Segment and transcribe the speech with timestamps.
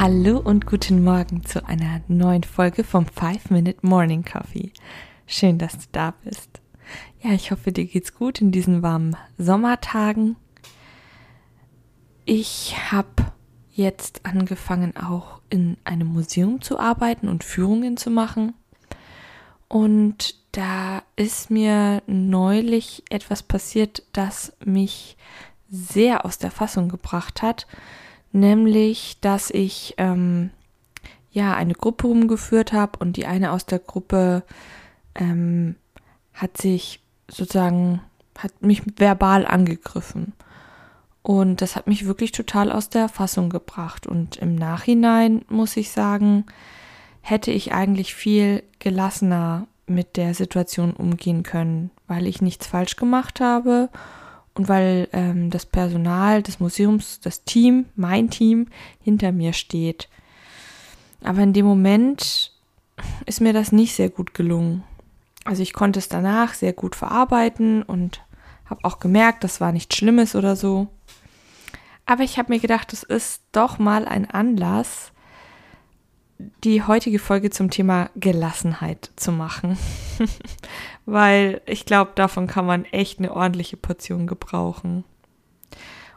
[0.00, 4.70] Hallo und guten Morgen zu einer neuen Folge vom 5-Minute Morning Coffee.
[5.26, 6.60] Schön, dass du da bist.
[7.20, 10.36] Ja, ich hoffe, dir geht's gut in diesen warmen Sommertagen.
[12.24, 13.32] Ich habe
[13.72, 18.54] jetzt angefangen, auch in einem Museum zu arbeiten und Führungen zu machen.
[19.66, 25.16] Und da ist mir neulich etwas passiert, das mich
[25.68, 27.66] sehr aus der Fassung gebracht hat
[28.32, 30.50] nämlich, dass ich ähm,
[31.30, 34.42] ja eine Gruppe rumgeführt habe und die eine aus der Gruppe
[35.14, 35.76] ähm,
[36.34, 38.00] hat sich sozusagen
[38.38, 40.32] hat mich verbal angegriffen.
[41.22, 44.06] Und das hat mich wirklich total aus der Fassung gebracht.
[44.06, 46.46] Und im Nachhinein muss ich sagen
[47.20, 53.40] hätte ich eigentlich viel gelassener mit der Situation umgehen können, weil ich nichts falsch gemacht
[53.40, 53.90] habe
[54.58, 58.66] und weil ähm, das Personal des Museums, das Team, mein Team
[59.00, 60.08] hinter mir steht.
[61.22, 62.52] Aber in dem Moment
[63.24, 64.82] ist mir das nicht sehr gut gelungen.
[65.44, 68.20] Also ich konnte es danach sehr gut verarbeiten und
[68.66, 70.88] habe auch gemerkt, das war nichts Schlimmes oder so.
[72.04, 75.12] Aber ich habe mir gedacht, es ist doch mal ein Anlass,
[76.64, 79.76] die heutige Folge zum Thema Gelassenheit zu machen.
[81.06, 85.04] Weil ich glaube, davon kann man echt eine ordentliche Portion gebrauchen.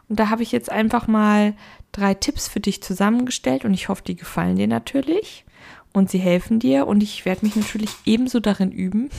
[0.08, 1.54] Und da habe ich jetzt einfach mal
[1.90, 5.44] drei Tipps für dich zusammengestellt und ich hoffe, die gefallen dir natürlich
[5.92, 9.10] und sie helfen dir und ich werde mich natürlich ebenso darin üben,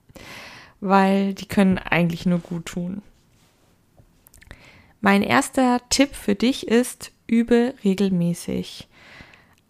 [0.80, 3.02] weil die können eigentlich nur gut tun.
[5.00, 8.88] Mein erster Tipp für dich ist, übe regelmäßig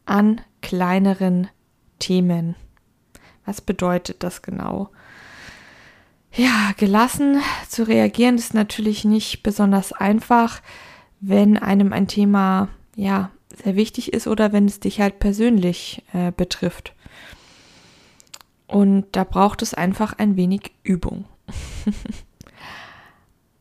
[0.07, 1.49] an kleineren
[1.99, 2.55] Themen.
[3.45, 4.91] Was bedeutet das genau?
[6.33, 10.61] Ja, gelassen zu reagieren ist natürlich nicht besonders einfach,
[11.21, 13.31] wenn einem ein Thema ja
[13.63, 16.95] sehr wichtig ist oder wenn es dich halt persönlich äh, betrifft.
[18.67, 21.25] Und da braucht es einfach ein wenig Übung.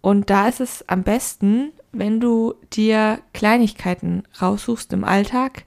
[0.02, 5.66] Und da ist es am besten, wenn du dir Kleinigkeiten raussuchst im Alltag,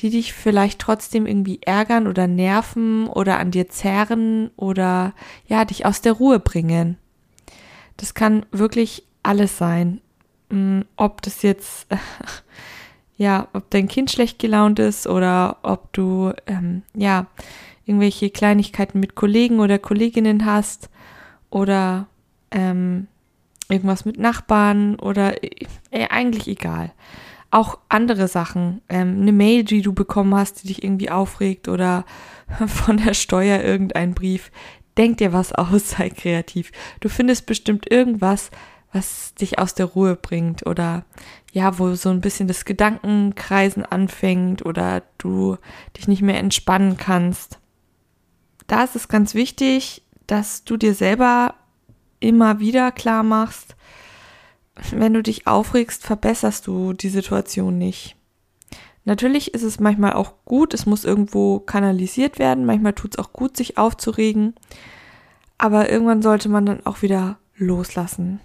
[0.00, 5.12] die dich vielleicht trotzdem irgendwie ärgern oder nerven oder an dir zerren oder
[5.46, 6.96] ja, dich aus der Ruhe bringen.
[7.96, 10.00] Das kann wirklich alles sein.
[10.50, 11.88] Mm, ob das jetzt,
[13.16, 17.26] ja, ob dein Kind schlecht gelaunt ist oder ob du, ähm, ja,
[17.84, 20.90] irgendwelche Kleinigkeiten mit Kollegen oder Kolleginnen hast
[21.50, 22.06] oder
[22.50, 23.08] ähm,
[23.68, 26.92] irgendwas mit Nachbarn oder äh, eigentlich egal
[27.50, 28.82] auch andere Sachen.
[28.88, 32.04] Ähm, eine Mail, die du bekommen hast, die dich irgendwie aufregt oder
[32.66, 34.50] von der Steuer irgendein Brief.
[34.96, 36.72] Denk dir was aus, sei kreativ.
[37.00, 38.50] Du findest bestimmt irgendwas,
[38.92, 41.04] was dich aus der Ruhe bringt oder
[41.52, 45.56] ja, wo so ein bisschen das Gedankenkreisen anfängt oder du
[45.96, 47.58] dich nicht mehr entspannen kannst.
[48.66, 51.54] Da ist es ganz wichtig, dass du dir selber
[52.20, 53.76] immer wieder klar machst,
[54.92, 58.16] wenn du dich aufregst, verbesserst du die Situation nicht.
[59.04, 63.32] Natürlich ist es manchmal auch gut, es muss irgendwo kanalisiert werden, manchmal tut es auch
[63.32, 64.54] gut, sich aufzuregen,
[65.56, 68.40] aber irgendwann sollte man dann auch wieder loslassen.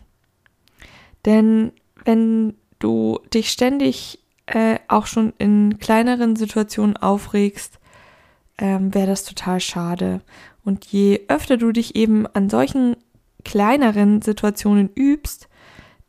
[1.25, 1.73] Denn
[2.05, 7.79] wenn du dich ständig äh, auch schon in kleineren Situationen aufregst,
[8.57, 10.21] ähm, wäre das total schade.
[10.63, 12.95] Und je öfter du dich eben an solchen
[13.43, 15.49] kleineren Situationen übst,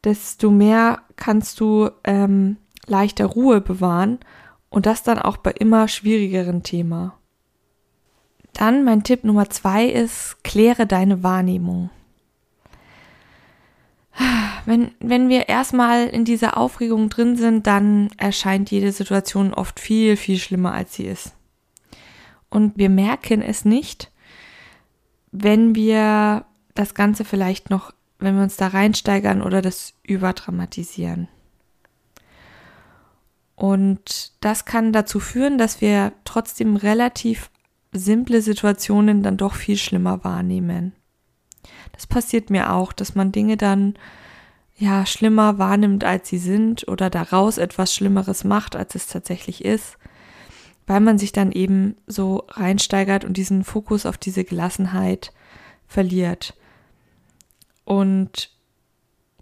[0.04, 2.56] desto mehr kannst du ähm,
[2.86, 4.18] leichter Ruhe bewahren
[4.68, 7.12] und das dann auch bei immer schwierigeren Themen.
[8.52, 11.90] Dann mein Tipp Nummer zwei ist, kläre deine Wahrnehmung.
[14.66, 20.16] Wenn, wenn wir erstmal in dieser Aufregung drin sind, dann erscheint jede Situation oft viel,
[20.16, 21.34] viel schlimmer, als sie ist.
[22.48, 24.10] Und wir merken es nicht,
[25.32, 27.92] wenn wir das Ganze vielleicht noch
[28.24, 31.28] wenn wir uns da reinsteigern oder das überdramatisieren.
[33.56, 37.50] Und das kann dazu führen, dass wir trotzdem relativ
[37.92, 40.92] simple Situationen dann doch viel schlimmer wahrnehmen.
[41.92, 43.94] Das passiert mir auch, dass man Dinge dann
[44.76, 49.96] ja schlimmer wahrnimmt, als sie sind oder daraus etwas Schlimmeres macht, als es tatsächlich ist.
[50.86, 55.32] weil man sich dann eben so reinsteigert und diesen Fokus auf diese Gelassenheit
[55.86, 56.54] verliert.
[57.84, 58.50] Und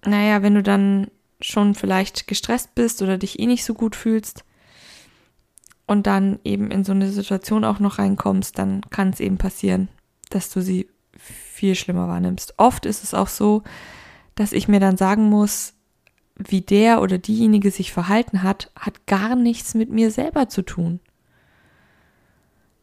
[0.05, 1.11] naja, wenn du dann
[1.41, 4.45] schon vielleicht gestresst bist oder dich eh nicht so gut fühlst
[5.87, 9.89] und dann eben in so eine Situation auch noch reinkommst, dann kann es eben passieren,
[10.31, 12.55] dass du sie viel schlimmer wahrnimmst.
[12.59, 13.63] Oft ist es auch so,
[14.35, 15.75] dass ich mir dann sagen muss,
[16.37, 21.01] wie der oder diejenige sich verhalten hat, hat gar nichts mit mir selber zu tun.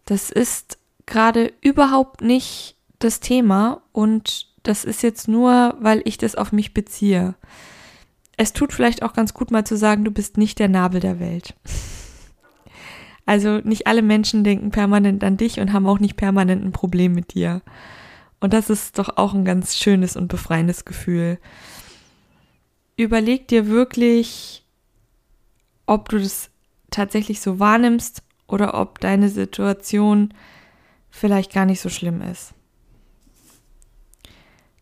[0.06, 6.36] Das ist gerade überhaupt nicht das Thema und das ist jetzt nur, weil ich das
[6.36, 7.34] auf mich beziehe.
[8.38, 11.20] Es tut vielleicht auch ganz gut mal zu sagen, du bist nicht der Nabel der
[11.20, 11.56] Welt.
[13.26, 17.14] Also nicht alle Menschen denken permanent an dich und haben auch nicht permanent ein Problem
[17.14, 17.62] mit dir.
[18.40, 21.40] Und das ist doch auch ein ganz schönes und befreiendes Gefühl.
[22.96, 24.66] Überleg dir wirklich,
[25.88, 26.52] ob du das
[26.92, 30.34] tatsächlich so wahrnimmst oder ob deine Situation
[31.10, 32.54] vielleicht gar nicht so schlimm ist.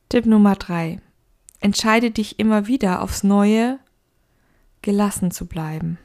[0.10, 1.00] Tipp Nummer drei.
[1.60, 3.80] Entscheide dich immer wieder aufs Neue,
[4.82, 5.98] gelassen zu bleiben.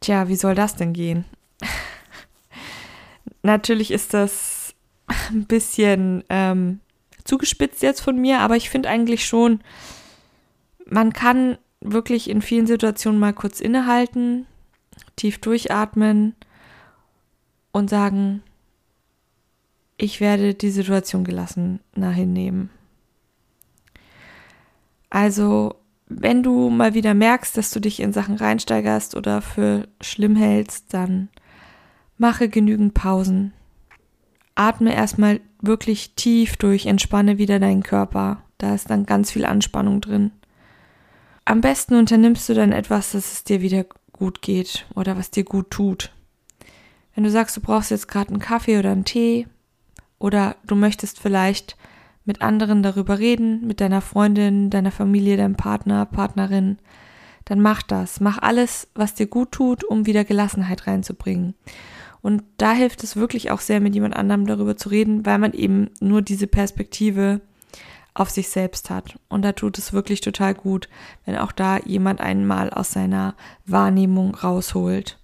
[0.00, 1.24] Tja, wie soll das denn gehen?
[3.42, 4.74] Natürlich ist das
[5.30, 6.80] ein bisschen ähm,
[7.24, 9.60] zugespitzt jetzt von mir, aber ich finde eigentlich schon,
[10.84, 14.46] man kann wirklich in vielen Situationen mal kurz innehalten,
[15.16, 16.34] tief durchatmen
[17.72, 18.42] und sagen,
[19.96, 22.70] ich werde die Situation gelassen hinnehmen.
[25.10, 25.76] Also,
[26.08, 30.92] wenn du mal wieder merkst, dass du dich in Sachen reinsteigerst oder für schlimm hältst,
[30.92, 31.28] dann
[32.18, 33.52] mache genügend Pausen.
[34.54, 38.42] Atme erstmal wirklich tief durch, entspanne wieder deinen Körper.
[38.58, 40.30] Da ist dann ganz viel Anspannung drin.
[41.44, 45.44] Am besten unternimmst du dann etwas, dass es dir wieder gut geht oder was dir
[45.44, 46.12] gut tut.
[47.14, 49.46] Wenn du sagst, du brauchst jetzt gerade einen Kaffee oder einen Tee,
[50.18, 51.76] oder du möchtest vielleicht
[52.24, 56.78] mit anderen darüber reden, mit deiner Freundin, deiner Familie, deinem Partner, Partnerin,
[57.44, 58.20] dann mach das.
[58.20, 61.54] Mach alles, was dir gut tut, um wieder Gelassenheit reinzubringen.
[62.20, 65.52] Und da hilft es wirklich auch sehr, mit jemand anderem darüber zu reden, weil man
[65.52, 67.40] eben nur diese Perspektive
[68.14, 69.18] auf sich selbst hat.
[69.28, 70.88] Und da tut es wirklich total gut,
[71.24, 75.20] wenn auch da jemand einen mal aus seiner Wahrnehmung rausholt.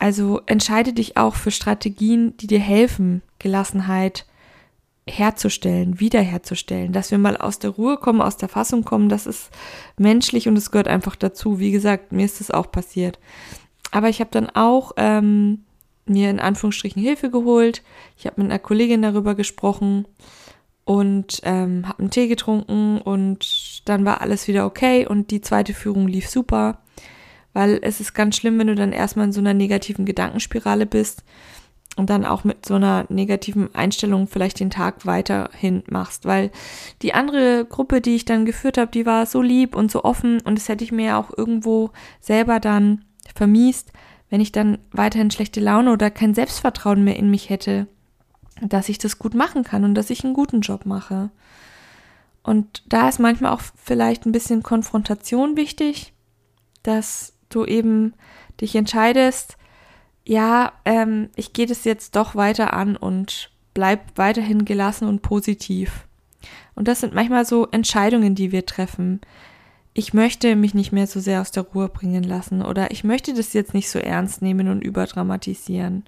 [0.00, 4.24] Also entscheide dich auch für Strategien, die dir helfen, Gelassenheit
[5.06, 9.50] herzustellen, wiederherzustellen, dass wir mal aus der Ruhe kommen, aus der Fassung kommen, das ist
[9.98, 11.58] menschlich und es gehört einfach dazu.
[11.58, 13.18] Wie gesagt, mir ist das auch passiert.
[13.90, 15.64] Aber ich habe dann auch ähm,
[16.06, 17.82] mir in Anführungsstrichen Hilfe geholt.
[18.16, 20.08] Ich habe mit einer Kollegin darüber gesprochen
[20.86, 25.74] und ähm, habe einen Tee getrunken und dann war alles wieder okay und die zweite
[25.74, 26.78] Führung lief super
[27.52, 31.24] weil es ist ganz schlimm, wenn du dann erstmal in so einer negativen Gedankenspirale bist
[31.96, 36.50] und dann auch mit so einer negativen Einstellung vielleicht den Tag weiterhin machst, weil
[37.02, 40.40] die andere Gruppe, die ich dann geführt habe, die war so lieb und so offen
[40.40, 43.04] und das hätte ich mir ja auch irgendwo selber dann
[43.34, 43.92] vermiest,
[44.28, 47.88] wenn ich dann weiterhin schlechte Laune oder kein Selbstvertrauen mehr in mich hätte,
[48.62, 51.30] dass ich das gut machen kann und dass ich einen guten Job mache.
[52.42, 56.12] Und da ist manchmal auch vielleicht ein bisschen Konfrontation wichtig,
[56.82, 58.14] dass du eben
[58.60, 59.56] dich entscheidest,
[60.24, 66.06] ja, ähm, ich gehe das jetzt doch weiter an und bleib weiterhin gelassen und positiv.
[66.74, 69.20] Und das sind manchmal so Entscheidungen, die wir treffen.
[69.92, 73.34] Ich möchte mich nicht mehr so sehr aus der Ruhe bringen lassen oder ich möchte
[73.34, 76.04] das jetzt nicht so ernst nehmen und überdramatisieren.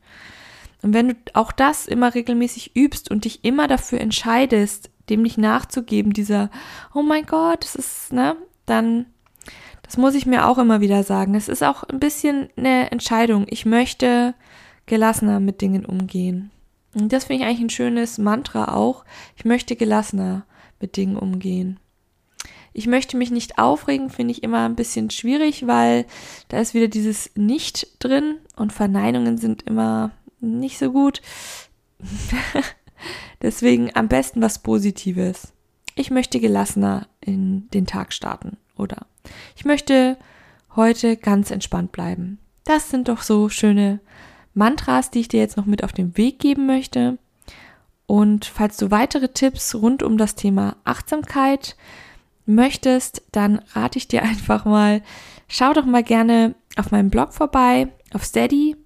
[0.83, 5.39] Und wenn du auch das immer regelmäßig übst und dich immer dafür entscheidest, dem nicht
[5.39, 6.51] nachzugeben, dieser,
[6.95, 9.07] oh mein Gott, das ist, ne, dann
[9.83, 11.35] das muss ich mir auch immer wieder sagen.
[11.35, 13.47] Es ist auch ein bisschen eine Entscheidung.
[13.49, 14.35] Ich möchte
[14.87, 16.51] gelassener mit Dingen umgehen.
[16.95, 19.05] Und das finde ich eigentlich ein schönes Mantra auch.
[19.37, 20.45] Ich möchte gelassener
[20.81, 21.79] mit Dingen umgehen.
[22.75, 26.07] Ich möchte mich nicht aufregen, finde ich immer ein bisschen schwierig, weil
[26.49, 30.11] da ist wieder dieses Nicht drin und Verneinungen sind immer
[30.41, 31.21] nicht so gut.
[33.43, 35.53] Deswegen am besten was Positives.
[35.95, 39.07] Ich möchte gelassener in den Tag starten oder
[39.57, 40.17] ich möchte
[40.77, 42.39] heute ganz entspannt bleiben.
[42.65, 44.01] Das sind doch so schöne
[44.55, 47.19] Mantras, die ich dir jetzt noch mit auf den Weg geben möchte.
[48.07, 51.77] Und falls du weitere Tipps rund um das Thema Achtsamkeit
[52.47, 55.03] möchtest, dann rate ich dir einfach mal,
[55.49, 58.77] schau doch mal gerne auf meinem Blog vorbei, auf Steady.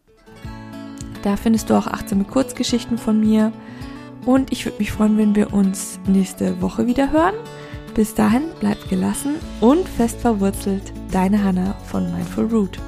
[1.23, 3.53] Da findest du auch achtsame Kurzgeschichten von mir.
[4.25, 7.35] Und ich würde mich freuen, wenn wir uns nächste Woche wieder hören.
[7.97, 10.93] Bis dahin bleibt gelassen und fest verwurzelt.
[11.11, 12.79] Deine Hanna von Mindful Root.